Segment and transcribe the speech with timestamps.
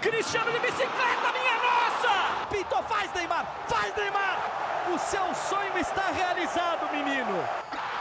[0.00, 2.46] Cristiano de bicicleta, minha nossa!
[2.48, 4.38] Pintou, faz Neymar, faz Neymar!
[4.94, 7.32] O seu sonho está realizado, menino!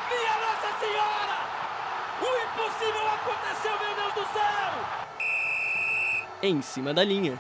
[0.10, 1.38] Minha Nossa Senhora!
[2.22, 4.74] O impossível aconteceu, meu Deus do céu!
[6.44, 7.40] Em cima da linha.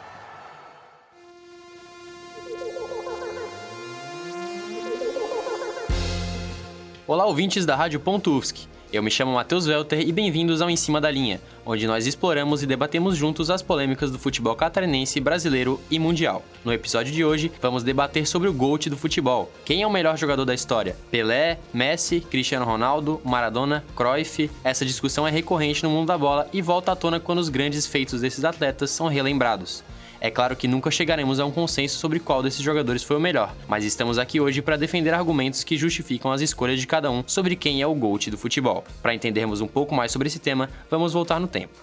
[7.06, 8.68] Olá, ouvintes da Rádio Pontufsk.
[8.92, 12.64] Eu me chamo Matheus Welter e bem-vindos ao Em Cima da Linha, onde nós exploramos
[12.64, 16.42] e debatemos juntos as polêmicas do futebol catarinense, brasileiro e mundial.
[16.64, 19.52] No episódio de hoje, vamos debater sobre o GOAT do futebol.
[19.66, 20.96] Quem é o melhor jogador da história?
[21.12, 24.50] Pelé, Messi, Cristiano Ronaldo, Maradona, Cruyff?
[24.64, 27.86] Essa discussão é recorrente no mundo da bola e volta à tona quando os grandes
[27.86, 29.84] feitos desses atletas são relembrados.
[30.20, 33.56] É claro que nunca chegaremos a um consenso sobre qual desses jogadores foi o melhor,
[33.68, 37.56] mas estamos aqui hoje para defender argumentos que justificam as escolhas de cada um sobre
[37.56, 38.84] quem é o GOAT do futebol.
[39.02, 41.74] Para entendermos um pouco mais sobre esse tema, vamos voltar no tempo.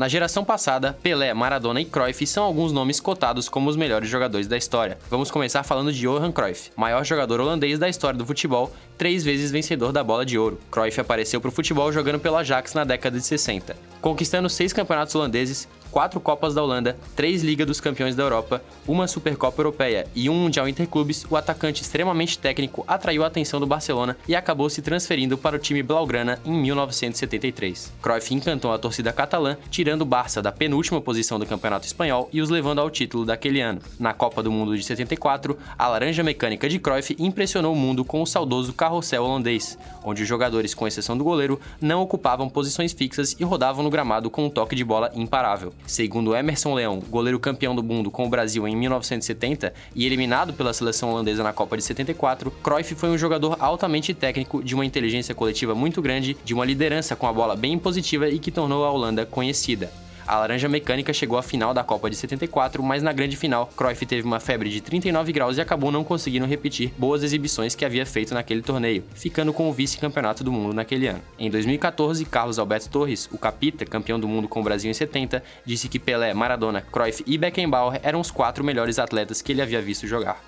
[0.00, 4.46] Na geração passada, Pelé, Maradona e Cruyff são alguns nomes cotados como os melhores jogadores
[4.46, 4.96] da história.
[5.10, 9.50] Vamos começar falando de Johan Cruyff, maior jogador holandês da história do futebol, três vezes
[9.50, 10.58] vencedor da bola de ouro.
[10.70, 15.14] Cruyff apareceu para o futebol jogando pelo Ajax na década de 60, conquistando seis campeonatos
[15.14, 20.30] holandeses, quatro Copas da Holanda, três Liga dos Campeões da Europa, uma Supercopa Europeia e
[20.30, 24.82] um Mundial Interclubes, o atacante extremamente técnico atraiu a atenção do Barcelona e acabou se
[24.82, 27.92] transferindo para o time Blaugrana em 1973.
[28.00, 32.40] Cruyff encantou a torcida catalã, tirando o Barça da penúltima posição do Campeonato Espanhol e
[32.40, 33.80] os levando ao título daquele ano.
[33.98, 38.22] Na Copa do Mundo de 74, a laranja mecânica de Cruyff impressionou o mundo com
[38.22, 43.36] o saudoso carrossel holandês, onde os jogadores, com exceção do goleiro, não ocupavam posições fixas
[43.38, 45.72] e rodavam no gramado com um toque de bola imparável.
[45.86, 50.72] Segundo Emerson Leão, goleiro campeão do mundo com o Brasil em 1970 e eliminado pela
[50.72, 55.34] seleção holandesa na Copa de 74, Cruyff foi um jogador altamente técnico, de uma inteligência
[55.34, 58.90] coletiva muito grande, de uma liderança com a bola bem positiva e que tornou a
[58.90, 59.90] Holanda conhecida.
[60.30, 64.06] A Laranja Mecânica chegou à final da Copa de 74, mas na grande final, Cruyff
[64.06, 68.06] teve uma febre de 39 graus e acabou não conseguindo repetir boas exibições que havia
[68.06, 71.20] feito naquele torneio, ficando com o vice-campeonato do mundo naquele ano.
[71.36, 75.42] Em 2014, Carlos Alberto Torres, o capita, campeão do mundo com o Brasil em 70,
[75.66, 79.82] disse que Pelé, Maradona, Cruyff e Beckenbauer eram os quatro melhores atletas que ele havia
[79.82, 80.40] visto jogar.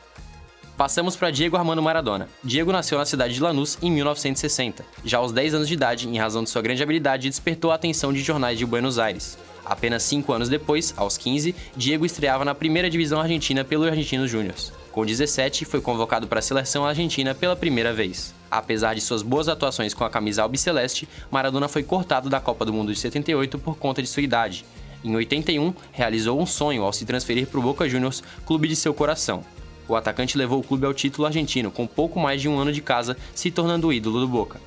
[0.77, 2.29] Passamos para Diego Armando Maradona.
[2.45, 4.85] Diego nasceu na cidade de Lanús em 1960.
[5.05, 8.13] Já aos 10 anos de idade, em razão de sua grande habilidade, despertou a atenção
[8.13, 9.37] de jornais de Buenos Aires.
[9.65, 14.73] Apenas cinco anos depois, aos 15, Diego estreava na primeira divisão argentina pelo Argentinos Júniors.
[14.91, 18.35] Com 17, foi convocado para a seleção argentina pela primeira vez.
[18.51, 22.73] Apesar de suas boas atuações com a camisa albiceleste, Maradona foi cortado da Copa do
[22.73, 24.65] Mundo de 78 por conta de sua idade.
[25.03, 28.93] Em 81, realizou um sonho ao se transferir para o Boca Juniors, clube de seu
[28.93, 29.45] coração.
[29.89, 32.83] O atacante levou o clube ao título argentino com pouco mais de um ano de
[32.83, 34.61] casa, se tornando o ídolo do Boca.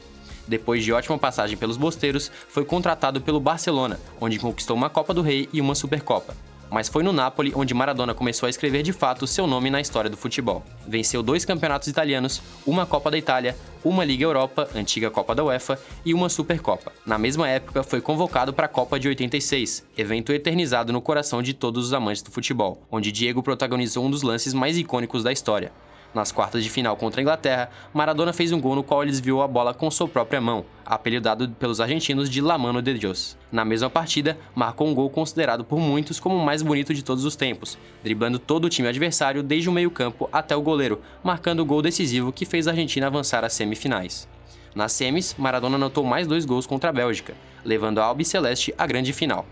[0.48, 5.22] Depois de ótima passagem pelos Bosteiros, foi contratado pelo Barcelona, onde conquistou uma Copa do
[5.22, 6.36] Rei e uma Supercopa.
[6.70, 10.10] Mas foi no Napoli onde Maradona começou a escrever de fato seu nome na história
[10.10, 10.64] do futebol.
[10.88, 15.80] Venceu dois campeonatos italianos, uma Copa da Itália, uma Liga Europa, antiga Copa da UEFA,
[16.04, 16.92] e uma Supercopa.
[17.06, 21.54] Na mesma época, foi convocado para a Copa de 86, evento eternizado no coração de
[21.54, 25.72] todos os amantes do futebol, onde Diego protagonizou um dos lances mais icônicos da história,
[26.16, 29.42] nas quartas de final contra a Inglaterra, Maradona fez um gol no qual ele desviou
[29.42, 33.38] a bola com sua própria mão, apelidado pelos argentinos de La Mano de Dios.
[33.52, 37.26] Na mesma partida, marcou um gol considerado por muitos como o mais bonito de todos
[37.26, 41.66] os tempos, driblando todo o time adversário desde o meio-campo até o goleiro, marcando o
[41.66, 44.28] gol decisivo que fez a Argentina avançar às semifinais.
[44.74, 47.34] Nas semis, Maradona anotou mais dois gols contra a Bélgica,
[47.64, 49.46] levando a Albiceleste à grande final.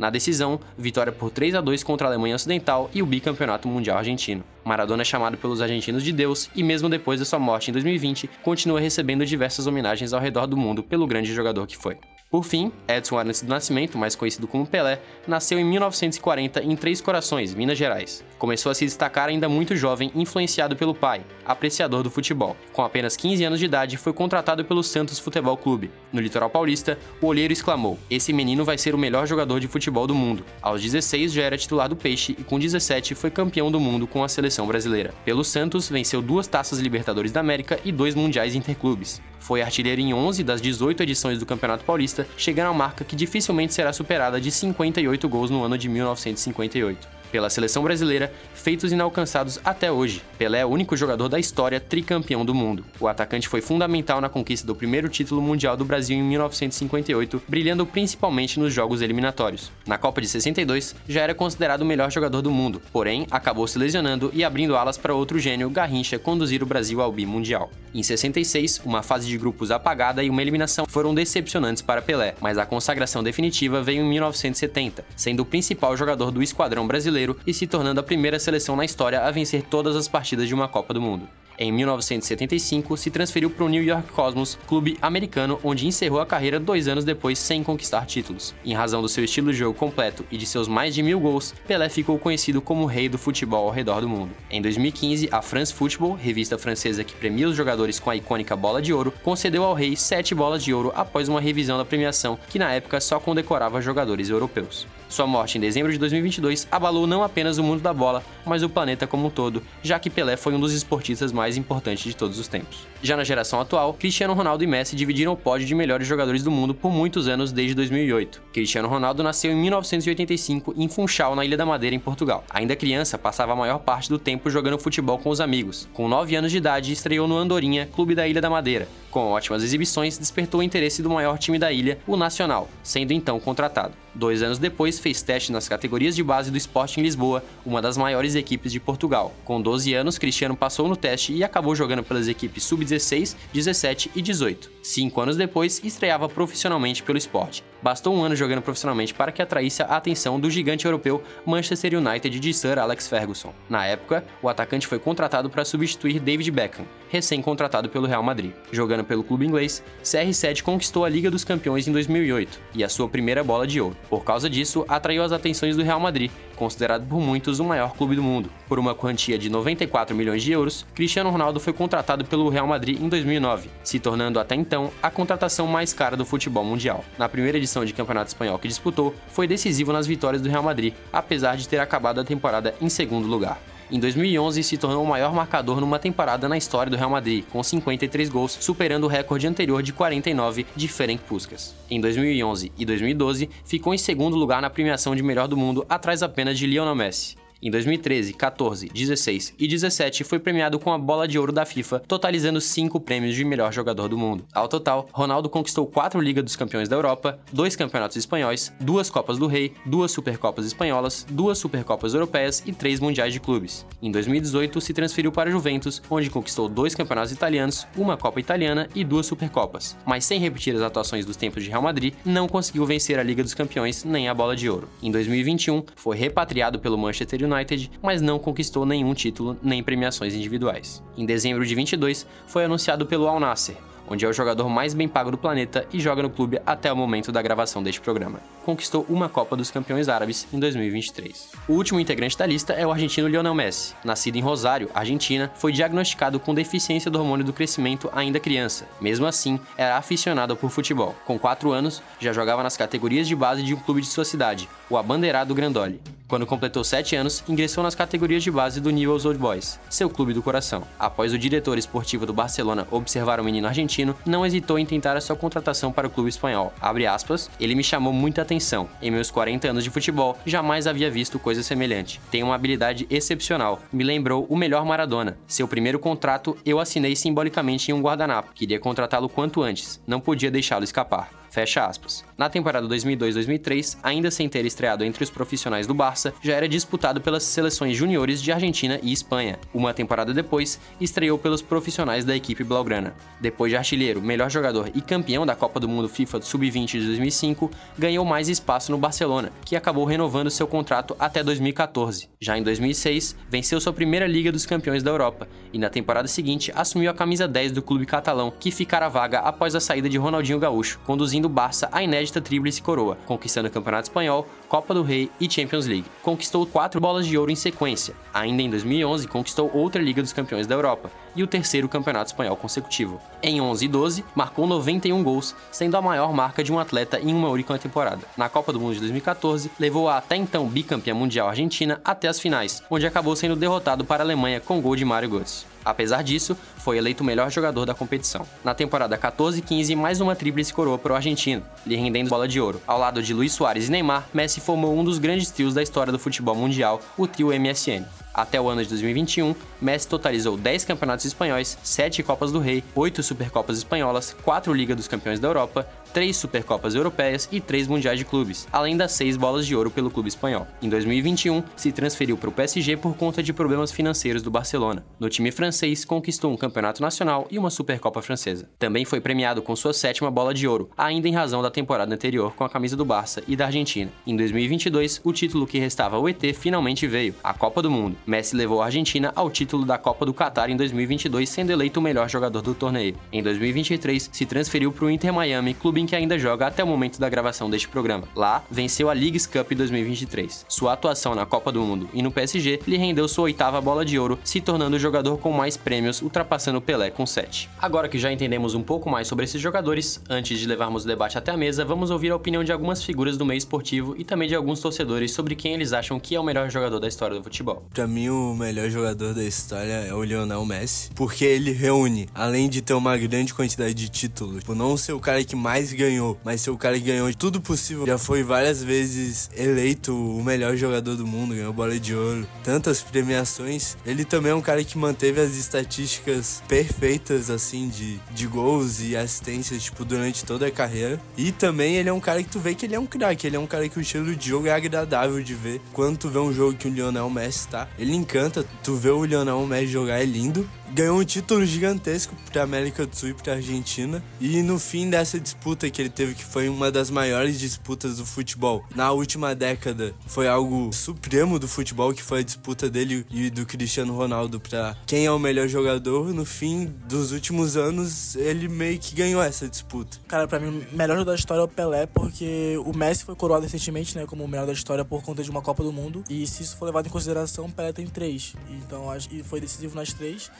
[0.00, 3.98] Na decisão, vitória por 3 a 2 contra a Alemanha Ocidental e o bicampeonato mundial
[3.98, 4.42] argentino.
[4.64, 8.30] Maradona é chamado pelos argentinos de Deus e, mesmo depois da sua morte em 2020,
[8.42, 11.98] continua recebendo diversas homenagens ao redor do mundo pelo grande jogador que foi.
[12.30, 17.00] Por fim, Edson Arantes do Nascimento, mais conhecido como Pelé, nasceu em 1940 em Três
[17.00, 18.24] Corações, Minas Gerais.
[18.38, 22.56] Começou a se destacar ainda muito jovem, influenciado pelo pai, apreciador do futebol.
[22.72, 25.90] Com apenas 15 anos de idade, foi contratado pelo Santos Futebol Clube.
[26.12, 30.06] No litoral paulista, o olheiro exclamou: Esse menino vai ser o melhor jogador de futebol
[30.06, 30.44] do mundo.
[30.62, 34.22] Aos 16 já era titular do Peixe e com 17 foi campeão do mundo com
[34.22, 35.12] a seleção brasileira.
[35.24, 39.20] Pelo Santos, venceu duas taças Libertadores da América e dois Mundiais Interclubes.
[39.40, 43.74] Foi artilheiro em 11 das 18 edições do Campeonato Paulista, chegando a marca que dificilmente
[43.74, 47.19] será superada de 58 gols no ano de 1958.
[47.30, 50.22] Pela seleção brasileira, feitos inalcançados até hoje.
[50.36, 52.84] Pelé é o único jogador da história tricampeão do mundo.
[52.98, 57.86] O atacante foi fundamental na conquista do primeiro título mundial do Brasil em 1958, brilhando
[57.86, 59.70] principalmente nos jogos eliminatórios.
[59.86, 63.78] Na Copa de 62, já era considerado o melhor jogador do mundo, porém acabou se
[63.78, 67.70] lesionando e abrindo alas para outro gênio, Garrincha, conduzir o Brasil ao bimundial.
[67.94, 72.58] Em 66, uma fase de grupos apagada e uma eliminação foram decepcionantes para Pelé, mas
[72.58, 77.66] a consagração definitiva veio em 1970, sendo o principal jogador do esquadrão brasileiro e se
[77.66, 81.00] tornando a primeira seleção na história a vencer todas as partidas de uma Copa do
[81.00, 81.28] Mundo.
[81.62, 86.58] Em 1975, se transferiu para o New York Cosmos, clube americano onde encerrou a carreira
[86.58, 88.54] dois anos depois sem conquistar títulos.
[88.64, 91.54] Em razão do seu estilo de jogo completo e de seus mais de mil gols,
[91.68, 94.30] Pelé ficou conhecido como o rei do futebol ao redor do mundo.
[94.50, 98.80] Em 2015, a France Football, revista francesa que premia os jogadores com a icônica bola
[98.80, 102.58] de ouro, concedeu ao rei sete bolas de ouro após uma revisão da premiação que
[102.58, 104.86] na época só condecorava jogadores europeus.
[105.10, 108.68] Sua morte em dezembro de 2022 abalou não apenas o mundo da bola, mas o
[108.68, 112.38] planeta como um todo, já que Pelé foi um dos esportistas mais importantes de todos
[112.38, 112.86] os tempos.
[113.02, 116.50] Já na geração atual, Cristiano Ronaldo e Messi dividiram o pódio de melhores jogadores do
[116.50, 118.40] mundo por muitos anos desde 2008.
[118.52, 122.44] Cristiano Ronaldo nasceu em 1985 em Funchal, na Ilha da Madeira, em Portugal.
[122.48, 125.88] Ainda criança, passava a maior parte do tempo jogando futebol com os amigos.
[125.92, 128.86] Com 9 anos de idade, estreou no Andorinha, clube da Ilha da Madeira.
[129.10, 133.40] Com ótimas exibições, despertou o interesse do maior time da ilha, o Nacional, sendo então
[133.40, 133.92] contratado.
[134.14, 138.36] Dois anos depois, fez teste nas categorias de base do Sporting Lisboa, uma das maiores
[138.36, 139.34] equipes de Portugal.
[139.44, 144.22] Com 12 anos, Cristiano passou no teste e acabou jogando pelas equipes sub-16, 17 e
[144.22, 144.70] 18.
[144.82, 147.64] Cinco anos depois, estreava profissionalmente pelo esporte.
[147.82, 152.38] Bastou um ano jogando profissionalmente para que atraísse a atenção do gigante europeu Manchester United
[152.38, 153.52] de Sir Alex Ferguson.
[153.68, 158.52] Na época, o atacante foi contratado para substituir David Beckham, recém-contratado pelo Real Madrid.
[158.72, 163.08] Jogando pelo clube inglês, CR7 conquistou a Liga dos Campeões em 2008 e a sua
[163.08, 163.96] primeira bola de ouro.
[164.08, 168.14] Por causa disso, atraiu as atenções do Real Madrid, considerado por muitos o maior clube
[168.14, 168.50] do mundo.
[168.68, 173.00] Por uma quantia de 94 milhões de euros, Cristiano Ronaldo foi contratado pelo Real Madrid
[173.00, 177.04] em 2009, se tornando até então a contratação mais cara do futebol mundial.
[177.18, 180.94] Na primeira edição de Campeonato Espanhol que disputou, foi decisivo nas vitórias do Real Madrid,
[181.12, 183.60] apesar de ter acabado a temporada em segundo lugar.
[183.92, 187.60] Em 2011, se tornou o maior marcador numa temporada na história do Real Madrid, com
[187.60, 191.74] 53 gols, superando o recorde anterior de 49 de Ferenc Puskas.
[191.90, 196.22] Em 2011 e 2012, ficou em segundo lugar na premiação de melhor do mundo, atrás
[196.22, 197.39] apenas de Lionel Messi.
[197.62, 202.00] Em 2013, 14, 16 e 17 foi premiado com a Bola de Ouro da FIFA,
[202.08, 204.46] totalizando 5 prêmios de melhor jogador do mundo.
[204.54, 209.36] Ao total, Ronaldo conquistou 4 Liga dos Campeões da Europa, 2 Campeonatos Espanhóis, 2 Copas
[209.36, 213.84] do Rei, 2 Supercopas Espanholas, 2 Supercopas Europeias e 3 Mundiais de Clubes.
[214.00, 219.04] Em 2018, se transferiu para Juventus, onde conquistou 2 Campeonatos Italianos, uma Copa Italiana e
[219.04, 219.98] 2 Supercopas.
[220.06, 223.42] Mas sem repetir as atuações dos tempos de Real Madrid, não conseguiu vencer a Liga
[223.42, 224.88] dos Campeões nem a Bola de Ouro.
[225.02, 230.34] Em 2021, foi repatriado pelo Manchester United United, mas não conquistou nenhum título nem premiações
[230.34, 231.02] individuais.
[231.16, 233.76] Em dezembro de 22, foi anunciado pelo Al Nasser,
[234.10, 236.96] onde é o jogador mais bem pago do planeta e joga no clube até o
[236.96, 238.40] momento da gravação deste programa.
[238.64, 241.52] Conquistou uma Copa dos Campeões Árabes em 2023.
[241.68, 243.94] O último integrante da lista é o argentino Lionel Messi.
[244.04, 248.86] Nascido em Rosário, Argentina, foi diagnosticado com deficiência do hormônio do crescimento ainda criança.
[249.00, 251.14] Mesmo assim, era aficionado por futebol.
[251.24, 254.68] Com 4 anos, já jogava nas categorias de base de um clube de sua cidade,
[254.90, 256.00] o Abandeirado Grandoli.
[256.28, 260.32] Quando completou 7 anos, ingressou nas categorias de base do Newell's Old Boys, seu clube
[260.32, 260.84] do coração.
[260.96, 265.20] Após o diretor esportivo do Barcelona observar o menino argentino, não hesitou em tentar a
[265.20, 266.72] sua contratação para o clube espanhol.
[267.10, 268.88] Aspas, ele me chamou muita atenção.
[269.00, 272.20] Em meus 40 anos de futebol, jamais havia visto coisa semelhante.
[272.30, 273.80] Tem uma habilidade excepcional.
[273.92, 275.38] Me lembrou o melhor Maradona.
[275.46, 278.52] Seu primeiro contrato eu assinei simbolicamente em um guardanapo.
[278.54, 280.00] Queria contratá-lo quanto antes.
[280.06, 281.39] Não podia deixá-lo escapar.
[281.50, 282.24] Fecha aspas.
[282.38, 287.20] Na temporada 2002-2003, ainda sem ter estreado entre os profissionais do Barça, já era disputado
[287.20, 289.58] pelas seleções juniores de Argentina e Espanha.
[289.74, 293.14] Uma temporada depois, estreou pelos profissionais da equipe blaugrana.
[293.40, 297.68] Depois de artilheiro, melhor jogador e campeão da Copa do Mundo FIFA Sub-20 de 2005,
[297.98, 302.28] ganhou mais espaço no Barcelona, que acabou renovando seu contrato até 2014.
[302.40, 306.72] Já em 2006, venceu sua primeira Liga dos Campeões da Europa e na temporada seguinte
[306.76, 310.58] assumiu a camisa 10 do clube catalão, que ficara vaga após a saída de Ronaldinho
[310.58, 315.02] Gaúcho, conduzindo conduzindo o Barça à inédita tríplice coroa, conquistando o Campeonato Espanhol, Copa do
[315.02, 316.06] Rei e Champions League.
[316.22, 318.14] Conquistou quatro bolas de ouro em sequência.
[318.32, 322.56] Ainda em 2011, conquistou outra Liga dos Campeões da Europa e o terceiro Campeonato Espanhol
[322.56, 323.20] consecutivo.
[323.42, 327.34] Em 11 e 12, marcou 91 gols, sendo a maior marca de um atleta em
[327.34, 328.22] uma única temporada.
[328.36, 332.38] Na Copa do Mundo de 2014, levou a até então bicampeã mundial Argentina até as
[332.38, 335.69] finais, onde acabou sendo derrotado para a Alemanha com gol de Mario Götze.
[335.84, 338.46] Apesar disso, foi eleito o melhor jogador da competição.
[338.64, 342.80] Na temporada 14-15, mais uma tríplice coroa para o argentino, lhe rendendo bola de ouro.
[342.86, 346.12] Ao lado de Luiz Soares e Neymar, Messi formou um dos grandes trios da história
[346.12, 348.04] do futebol mundial, o trio MSN.
[348.32, 353.22] Até o ano de 2021, Messi totalizou 10 campeonatos espanhóis, 7 Copas do Rei, 8
[353.22, 358.24] Supercopas espanholas, 4 Liga dos Campeões da Europa, 3 Supercopas Europeias e 3 Mundiais de
[358.24, 360.66] Clubes, além das 6 bolas de ouro pelo clube espanhol.
[360.82, 365.04] Em 2021, se transferiu para o PSG por conta de problemas financeiros do Barcelona.
[365.18, 368.68] No time francês, conquistou um campeonato nacional e uma Supercopa francesa.
[368.78, 372.54] Também foi premiado com sua sétima bola de ouro, ainda em razão da temporada anterior
[372.54, 374.10] com a camisa do Barça e da Argentina.
[374.26, 378.16] Em 2022, o título que restava ao ET finalmente veio, a Copa do Mundo.
[378.26, 382.02] Messi levou a Argentina ao título da Copa do Catar em 2022, sendo eleito o
[382.02, 383.14] melhor jogador do torneio.
[383.32, 386.86] Em 2023, se transferiu para o Inter Miami, clube em que ainda joga até o
[386.86, 388.28] momento da gravação deste programa.
[388.34, 390.66] Lá, venceu a Leagues Cup 2023.
[390.68, 394.18] Sua atuação na Copa do Mundo e no PSG lhe rendeu sua oitava bola de
[394.18, 397.68] ouro, se tornando o jogador com mais prêmios, ultrapassando Pelé com 7.
[397.80, 401.38] Agora que já entendemos um pouco mais sobre esses jogadores, antes de levarmos o debate
[401.38, 404.48] até a mesa, vamos ouvir a opinião de algumas figuras do meio esportivo e também
[404.48, 407.42] de alguns torcedores sobre quem eles acham que é o melhor jogador da história do
[407.42, 407.84] futebol.
[407.92, 412.68] Para mim, o melhor jogador da história é o Lionel Messi, porque ele reúne, além
[412.68, 416.60] de ter uma grande quantidade de títulos, não ser o cara que mais ganhou, mas
[416.60, 418.06] ser o cara que ganhou tudo possível.
[418.06, 423.02] Já foi várias vezes eleito o melhor jogador do mundo, ganhou bola de ouro, tantas
[423.02, 423.96] premiações.
[424.04, 429.16] Ele também é um cara que manteve as estatísticas perfeitas, assim, de, de gols e
[429.16, 431.20] assistências, tipo, durante toda a carreira.
[431.36, 433.56] E também ele é um cara que tu vê que ele é um craque, ele
[433.56, 435.80] é um cara que o estilo de jogo é agradável de ver.
[435.92, 438.64] Quando tu vê um jogo que o Lionel Messi tá, ele encanta.
[438.82, 443.14] Tu vê o Lionel Messi jogar, é lindo ganhou um título gigantesco para América do
[443.14, 444.22] Sul e para Argentina.
[444.40, 448.26] E no fim dessa disputa que ele teve, que foi uma das maiores disputas do
[448.26, 453.50] futebol na última década, foi algo supremo do futebol, que foi a disputa dele e
[453.50, 456.32] do Cristiano Ronaldo para quem é o melhor jogador.
[456.34, 460.18] No fim dos últimos anos, ele meio que ganhou essa disputa.
[460.26, 463.36] Cara, para mim, o melhor jogador da história é o Pelé, porque o Messi foi
[463.36, 466.24] coroado recentemente, né, como o melhor da história por conta de uma Copa do Mundo.
[466.28, 468.54] E se isso for levado em consideração, o Pelé tem três.
[468.70, 470.50] Então, e foi decisivo nas três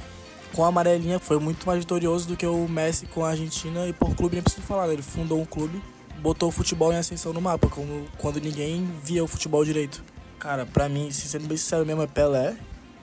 [0.54, 3.92] com a amarelinha foi muito mais vitorioso do que o Messi com a Argentina e
[3.92, 5.83] por clube nem preciso falar, ele fundou um clube,
[6.21, 10.02] botou o futebol em ascensão no mapa, como quando ninguém via o futebol direito.
[10.38, 12.57] Cara, pra mim, sendo bem sincero mesmo, é Pelé,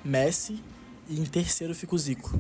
[0.04, 0.62] Messi
[1.08, 2.40] e em terceiro fica o Zico.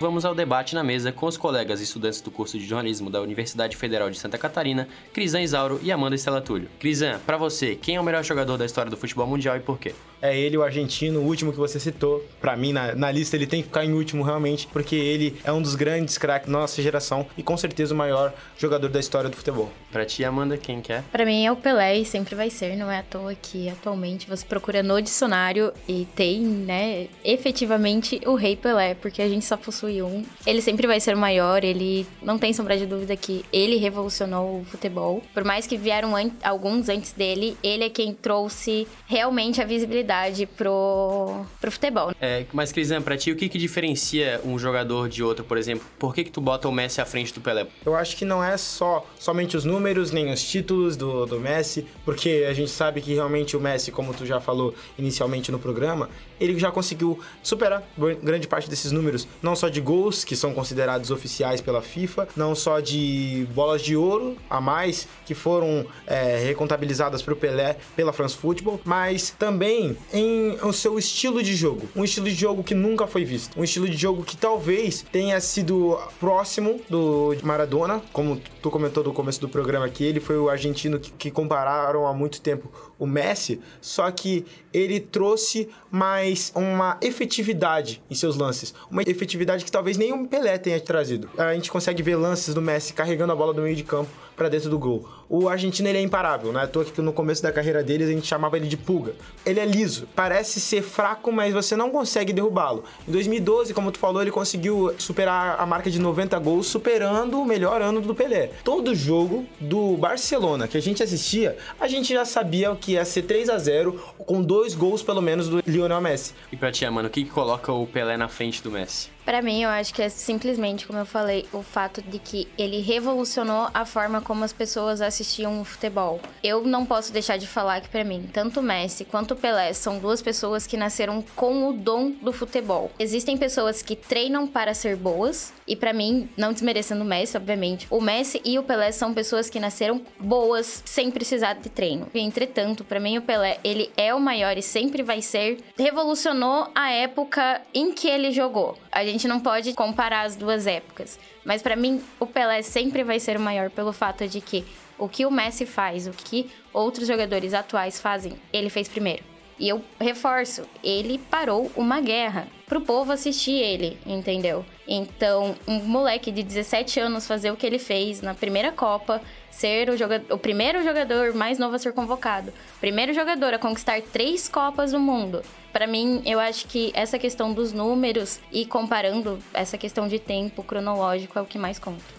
[0.00, 3.76] Vamos ao debate na mesa com os colegas estudantes do curso de jornalismo da Universidade
[3.76, 6.68] Federal de Santa Catarina, Crisan Isauro e Amanda Estela Túlio.
[6.78, 9.76] Crisan, para você, quem é o melhor jogador da história do futebol mundial e por
[9.76, 9.92] quê?
[10.20, 12.24] É ele, o argentino, o último que você citou.
[12.40, 15.52] Para mim, na, na, lista, ele tem que ficar em último realmente, porque ele é
[15.52, 19.28] um dos grandes craques da nossa geração e com certeza o maior jogador da história
[19.28, 19.70] do futebol.
[19.92, 20.98] Para ti, Amanda, quem quer?
[20.98, 21.04] É?
[21.12, 24.28] Para mim é o Pelé e sempre vai ser, não é à toa que atualmente
[24.28, 29.56] você procura no dicionário e tem, né, efetivamente o Rei Pelé, porque a gente só
[29.56, 29.98] possui
[30.46, 34.60] ele sempre vai ser o maior, ele não tem sombra de dúvida que ele revolucionou
[34.60, 35.22] o futebol.
[35.32, 40.07] Por mais que vieram an alguns antes dele, ele é quem trouxe realmente a visibilidade
[40.56, 42.12] pro, pro futebol.
[42.20, 45.86] É, mas, Crisan, pra ti, o que, que diferencia um jogador de outro, por exemplo?
[45.98, 47.66] Por que, que tu bota o Messi à frente do Pelé?
[47.84, 51.86] Eu acho que não é só somente os números, nem os títulos do, do Messi,
[52.04, 56.10] porque a gente sabe que realmente o Messi, como tu já falou inicialmente no programa,
[56.38, 57.82] ele já conseguiu superar
[58.22, 62.28] grande parte desses números, não só de de gols que são considerados oficiais pela FIFA,
[62.36, 67.76] não só de bolas de ouro a mais que foram é, recontabilizadas para o Pelé
[67.94, 72.62] pela France Football, mas também em o seu estilo de jogo, um estilo de jogo
[72.62, 78.02] que nunca foi visto, um estilo de jogo que talvez tenha sido próximo do Maradona,
[78.12, 82.06] como tu comentou no começo do programa que ele foi o argentino que, que compararam
[82.06, 88.74] há muito tempo o Messi, só que ele trouxe mais uma efetividade em seus lances,
[88.90, 91.30] uma efetividade que talvez nem o Pelé tenha trazido.
[91.38, 94.48] A gente consegue ver lances do Messi carregando a bola do meio de campo para
[94.48, 95.06] dentro do gol.
[95.28, 96.66] O argentino ele é imparável, né?
[96.66, 99.14] Tô que no começo da carreira dele a gente chamava ele de pulga.
[99.44, 102.84] Ele é liso, parece ser fraco, mas você não consegue derrubá-lo.
[103.06, 107.44] Em 2012, como tu falou, ele conseguiu superar a marca de 90 gols, superando o
[107.44, 108.52] melhor ano do Pelé.
[108.64, 113.22] Todo jogo do Barcelona que a gente assistia, a gente já sabia que ia ser
[113.22, 116.32] 3 a 0 com dois gols pelo menos do Lionel Messi.
[116.52, 119.10] E pra ti, mano, o que, que coloca o Pelé na frente do Messi?
[119.28, 122.80] Para mim, eu acho que é simplesmente, como eu falei, o fato de que ele
[122.80, 126.18] revolucionou a forma como as pessoas assistiam o futebol.
[126.42, 130.22] Eu não posso deixar de falar que para mim, tanto Messi quanto Pelé são duas
[130.22, 132.90] pessoas que nasceram com o dom do futebol.
[132.98, 137.86] Existem pessoas que treinam para ser boas e para mim, não desmerecendo o Messi, obviamente,
[137.90, 142.08] o Messi e o Pelé são pessoas que nasceram boas sem precisar de treino.
[142.14, 146.90] Entretanto, para mim o Pelé, ele é o maior e sempre vai ser, revolucionou a
[146.90, 148.78] época em que ele jogou.
[148.90, 151.18] A gente não pode comparar as duas épocas.
[151.44, 154.64] Mas para mim, o Pelé sempre vai ser o maior pelo fato de que
[154.98, 159.24] o que o Messi faz, o que outros jogadores atuais fazem, ele fez primeiro.
[159.58, 164.64] E eu reforço, ele parou uma guerra pro povo assistir ele, entendeu?
[164.86, 169.90] Então, um moleque de 17 anos fazer o que ele fez na primeira Copa, ser
[169.90, 174.48] o, jogador, o primeiro jogador mais novo a ser convocado, primeiro jogador a conquistar três
[174.48, 175.42] Copas do Mundo.
[175.72, 180.62] Para mim, eu acho que essa questão dos números e comparando essa questão de tempo
[180.62, 182.17] cronológico é o que mais conta.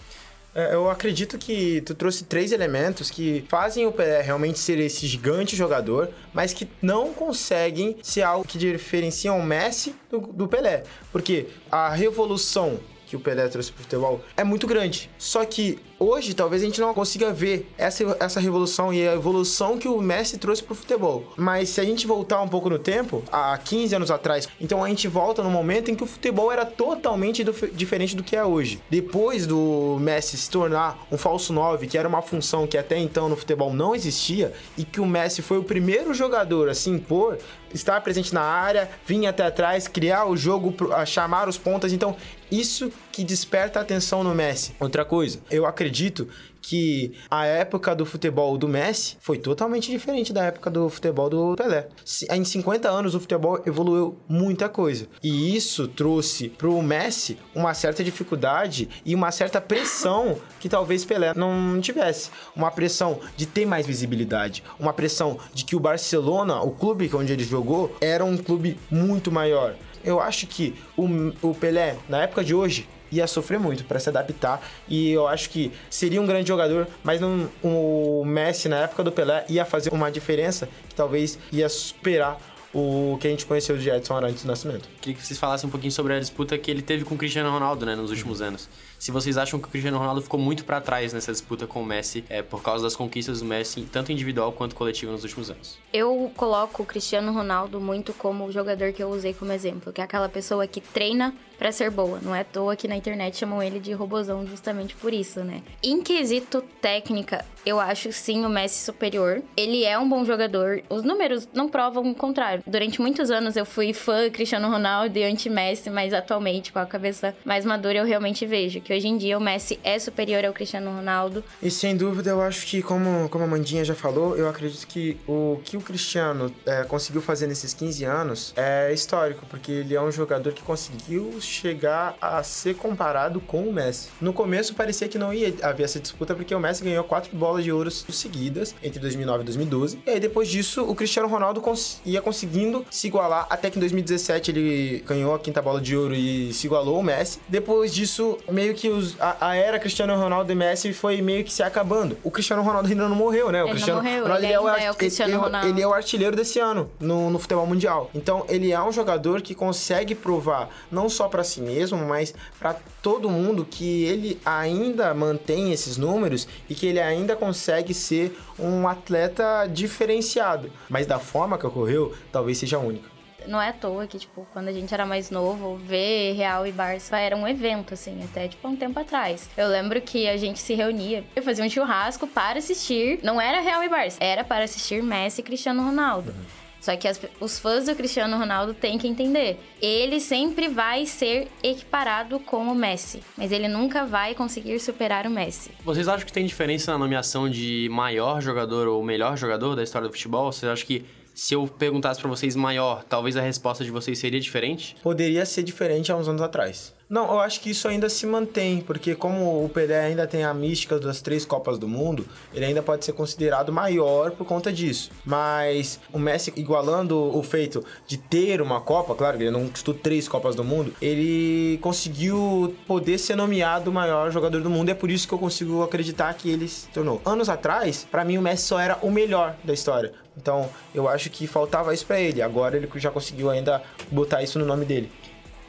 [0.54, 5.06] É, eu acredito que tu trouxe três elementos que fazem o Pelé realmente ser esse
[5.06, 10.82] gigante jogador, mas que não conseguem ser algo que diferenciam o Messi do, do Pelé.
[11.12, 15.10] Porque a revolução que o Pelé trouxe pro futebol é muito grande.
[15.18, 19.76] Só que hoje talvez a gente não consiga ver essa, essa revolução e a evolução
[19.76, 21.24] que o Messi trouxe pro futebol.
[21.36, 24.88] Mas se a gente voltar um pouco no tempo, há 15 anos atrás, então a
[24.88, 28.44] gente volta no momento em que o futebol era totalmente do, diferente do que é
[28.44, 28.80] hoje.
[28.88, 33.28] Depois do Messi se tornar um falso 9, que era uma função que até então
[33.28, 37.38] no futebol não existia, e que o Messi foi o primeiro jogador a se impor,
[37.74, 40.74] estar presente na área, vir até atrás, criar o jogo,
[41.06, 41.92] chamar os pontas.
[41.92, 42.16] Então,
[42.50, 44.74] isso que desperta a atenção no Messi.
[44.80, 46.28] Outra coisa, eu acredito
[46.60, 51.56] que a época do futebol do Messi foi totalmente diferente da época do futebol do
[51.56, 51.88] Pelé.
[52.30, 55.06] Em 50 anos o futebol evoluiu muita coisa.
[55.22, 61.32] E isso trouxe pro Messi uma certa dificuldade e uma certa pressão que talvez Pelé
[61.34, 62.30] não tivesse.
[62.54, 67.32] Uma pressão de ter mais visibilidade, uma pressão de que o Barcelona, o clube onde
[67.32, 69.74] ele jogou, era um clube muito maior.
[70.02, 71.06] Eu acho que o,
[71.42, 75.50] o Pelé, na época de hoje, ia sofrer muito para se adaptar e eu acho
[75.50, 79.92] que seria um grande jogador, mas não, o Messi na época do Pelé ia fazer
[79.92, 82.38] uma diferença que talvez ia superar
[82.72, 84.88] o que a gente conheceu de Edson Arantes do Nascimento.
[85.00, 87.50] Queria que vocês falassem um pouquinho sobre a disputa que ele teve com o Cristiano
[87.50, 88.68] Ronaldo, né, nos últimos anos
[89.00, 91.84] se vocês acham que o Cristiano Ronaldo ficou muito para trás nessa disputa com o
[91.84, 95.78] Messi, é, por causa das conquistas do Messi, tanto individual quanto coletivo nos últimos anos.
[95.90, 100.02] Eu coloco o Cristiano Ronaldo muito como o jogador que eu usei como exemplo, que
[100.02, 102.18] é aquela pessoa que treina para ser boa.
[102.22, 105.62] Não é à toa que na internet chamam ele de robozão justamente por isso, né?
[105.82, 109.42] Em quesito técnica, eu acho sim o Messi superior.
[109.54, 110.82] Ele é um bom jogador.
[110.88, 112.62] Os números não provam o contrário.
[112.66, 117.36] Durante muitos anos eu fui fã Cristiano Ronaldo e anti-Messi, mas atualmente, com a cabeça
[117.44, 120.52] mais madura, eu realmente vejo que que hoje em dia o Messi é superior ao
[120.52, 121.44] Cristiano Ronaldo.
[121.62, 125.16] E sem dúvida, eu acho que, como, como a Mandinha já falou, eu acredito que
[125.28, 130.02] o que o Cristiano é, conseguiu fazer nesses 15 anos é histórico, porque ele é
[130.02, 134.08] um jogador que conseguiu chegar a ser comparado com o Messi.
[134.20, 137.62] No começo parecia que não ia haver essa disputa, porque o Messi ganhou quatro bolas
[137.62, 140.02] de ouro seguidas entre 2009 e 2012.
[140.04, 143.80] E aí depois disso, o Cristiano Ronaldo cons ia conseguindo se igualar, até que em
[143.80, 147.38] 2017 ele ganhou a quinta bola de ouro e se igualou ao Messi.
[147.48, 151.44] Depois disso, meio que que os, a, a, era Cristiano Ronaldo e Messi foi meio
[151.44, 152.16] que se acabando.
[152.24, 153.62] O Cristiano Ronaldo ainda não morreu, né?
[153.62, 155.68] O ele Cristiano não morreu, Ronaldo ele, é, o, é o Cristiano ele, Ronaldo.
[155.68, 158.10] Ele é o artilheiro desse ano no, no futebol mundial.
[158.14, 162.76] Então, ele é um jogador que consegue provar, não só para si mesmo, mas para
[163.02, 168.88] todo mundo, que ele ainda mantém esses números e que ele ainda consegue ser um
[168.88, 170.72] atleta diferenciado.
[170.88, 173.19] Mas da forma que ocorreu, talvez seja única
[173.50, 176.72] não é à toa que, tipo, quando a gente era mais novo, ver Real e
[176.72, 179.50] Barça era um evento, assim, até, tipo, um tempo atrás.
[179.56, 183.60] Eu lembro que a gente se reunia e fazia um churrasco para assistir, não era
[183.60, 186.30] Real e Barça, era para assistir Messi e Cristiano Ronaldo.
[186.30, 186.60] Uhum.
[186.80, 189.60] Só que as, os fãs do Cristiano Ronaldo têm que entender.
[189.82, 195.30] Ele sempre vai ser equiparado com o Messi, mas ele nunca vai conseguir superar o
[195.30, 195.72] Messi.
[195.84, 200.08] Vocês acham que tem diferença na nomeação de maior jogador ou melhor jogador da história
[200.08, 200.50] do futebol?
[200.50, 201.04] Vocês acham que
[201.40, 204.94] se eu perguntasse para vocês maior, talvez a resposta de vocês seria diferente?
[205.02, 206.94] Poderia ser diferente há uns anos atrás.
[207.10, 210.54] Não, eu acho que isso ainda se mantém, porque como o Pelé ainda tem a
[210.54, 215.10] mística das três Copas do Mundo, ele ainda pode ser considerado maior por conta disso.
[215.24, 219.92] Mas o Messi igualando o feito de ter uma Copa, claro que ele não conquistou
[219.92, 224.92] três Copas do Mundo, ele conseguiu poder ser nomeado o maior jogador do mundo e
[224.92, 227.20] é por isso que eu consigo acreditar que ele se tornou.
[227.24, 230.12] Anos atrás, para mim o Messi só era o melhor da história.
[230.36, 232.40] Então, eu acho que faltava isso para ele.
[232.40, 235.10] Agora ele já conseguiu ainda botar isso no nome dele.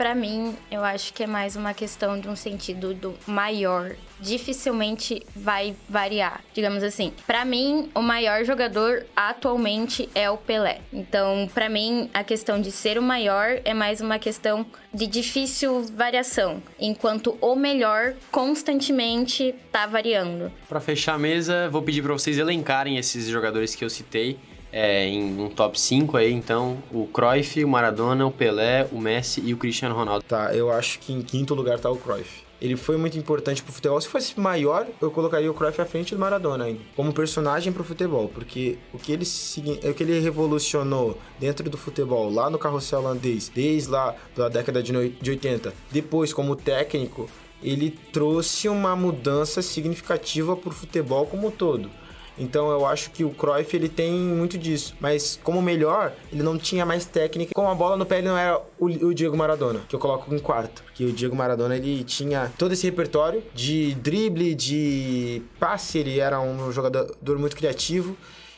[0.02, 3.96] Para mim, eu acho que é mais uma questão de um sentido do maior.
[4.20, 7.14] Dificilmente vai variar, digamos assim.
[7.28, 10.82] Para mim, o maior jogador atualmente é o Pelé.
[10.92, 15.84] Então, para mim, a questão de ser o maior é mais uma questão de difícil
[15.96, 20.52] variação, enquanto o melhor constantemente tá variando.
[20.68, 24.40] Para fechar a mesa, vou pedir para vocês elencarem esses jogadores que eu citei
[24.71, 29.41] é, em um top 5 aí, então, o Cruyff, o Maradona, o Pelé, o Messi
[29.43, 30.23] e o Cristiano Ronaldo.
[30.27, 32.43] Tá, eu acho que em quinto lugar tá o Cruyff.
[32.62, 33.99] Ele foi muito importante pro futebol.
[33.99, 37.84] Se fosse maior, eu colocaria o Cruyff à frente do Maradona ainda, como personagem pro
[37.84, 42.99] futebol, porque o que ele o que ele revolucionou dentro do futebol lá no carrossel
[42.99, 47.27] holandês, desde lá da década de 80, depois como técnico,
[47.63, 51.89] ele trouxe uma mudança significativa pro futebol como um todo.
[52.38, 54.96] Então eu acho que o Cruyff ele tem muito disso.
[55.00, 57.54] Mas como melhor, ele não tinha mais técnica.
[57.54, 60.34] Com a bola no pé, ele não era o, o Diego Maradona, que eu coloco
[60.34, 60.84] em quarto.
[60.84, 66.39] Porque o Diego Maradona ele tinha todo esse repertório de drible, de passe, ele era
[66.39, 68.15] um jogador muito criativo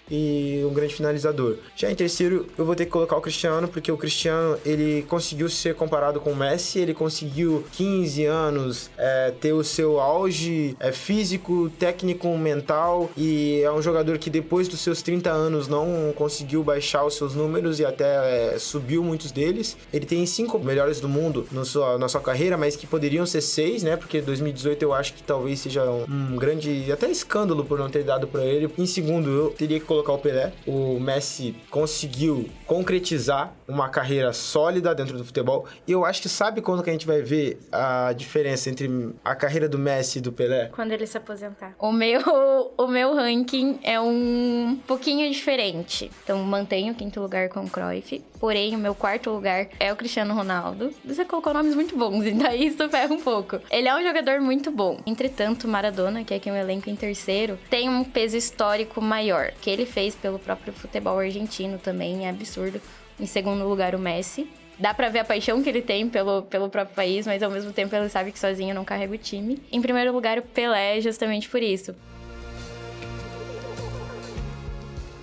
[0.09, 1.57] e um grande finalizador.
[1.75, 5.49] Já em terceiro, eu vou ter que colocar o Cristiano, porque o Cristiano ele conseguiu
[5.49, 10.91] ser comparado com o Messi, ele conseguiu 15 anos é, ter o seu auge é,
[10.91, 16.63] físico, técnico, mental e é um jogador que depois dos seus 30 anos não conseguiu
[16.63, 19.77] baixar os seus números e até é, subiu muitos deles.
[19.91, 23.41] Ele tem cinco melhores do mundo na sua, na sua carreira, mas que poderiam ser
[23.41, 23.95] seis, né?
[23.95, 28.03] Porque 2018 eu acho que talvez seja um, um grande até escândalo por não ter
[28.03, 28.69] dado para ele.
[28.77, 30.51] Em segundo, eu teria que colocar o Pelé.
[30.65, 35.65] O Messi conseguiu concretizar uma carreira sólida dentro do futebol.
[35.87, 38.89] E eu acho que sabe quando que a gente vai ver a diferença entre
[39.23, 40.69] a carreira do Messi e do Pelé?
[40.73, 41.75] Quando ele se aposentar.
[41.79, 46.11] O meu, o meu ranking é um pouquinho diferente.
[46.23, 48.23] Então mantenho o quinto lugar com o Cruyff.
[48.39, 50.91] Porém, o meu quarto lugar é o Cristiano Ronaldo.
[51.05, 53.57] Você colocou nomes muito bons, e daí isso ferra um pouco.
[53.71, 54.99] Ele é um jogador muito bom.
[55.05, 59.53] Entretanto, Maradona, que é quem o elenco em terceiro, tem um peso histórico maior.
[59.61, 62.81] Que ele fez pelo próprio futebol argentino também é absurdo.
[63.19, 64.47] Em segundo lugar, o Messi.
[64.79, 67.71] Dá pra ver a paixão que ele tem pelo, pelo próprio país, mas ao mesmo
[67.71, 69.61] tempo ele sabe que sozinho não carrega o time.
[69.71, 71.95] Em primeiro lugar, o Pelé, justamente por isso.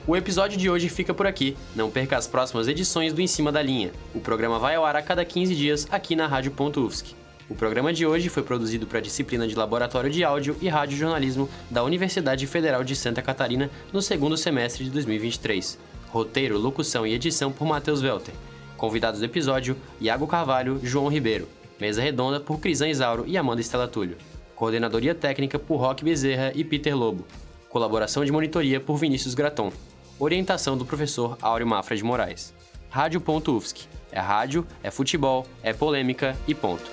[0.07, 1.57] O episódio de hoje fica por aqui.
[1.75, 3.92] Não perca as próximas edições do Em Cima da Linha.
[4.14, 7.14] O programa vai ao ar a cada 15 dias aqui na Rádio UFSC.
[7.51, 10.97] O programa de hoje foi produzido para a disciplina de Laboratório de Áudio e Rádio
[10.97, 15.77] Jornalismo da Universidade Federal de Santa Catarina no segundo semestre de 2023.
[16.11, 18.33] Roteiro, locução e edição por Matheus Welter.
[18.77, 21.49] Convidados do episódio: Iago Carvalho, João Ribeiro.
[21.81, 24.17] Mesa redonda por Crisan Isauro e Amanda Estela Túlio.
[24.55, 27.27] Coordenadoria técnica por Roque Bezerra e Peter Lobo.
[27.69, 29.73] Colaboração de monitoria por Vinícius Graton.
[30.21, 32.55] Orientação do professor Áureo Mafra de Moraes.
[32.91, 33.89] Rádio.UFSC.
[34.13, 36.91] É rádio, é futebol, é polêmica e ponto.